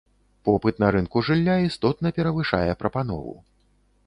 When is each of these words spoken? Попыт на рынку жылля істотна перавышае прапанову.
Попыт 0.47 0.79
на 0.83 0.87
рынку 0.95 1.23
жылля 1.27 1.57
істотна 1.67 2.07
перавышае 2.21 2.67
прапанову. 2.81 3.35